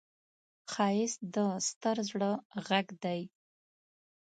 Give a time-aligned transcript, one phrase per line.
[0.71, 2.31] ښایست د ستر زړه
[2.67, 3.21] غږ دی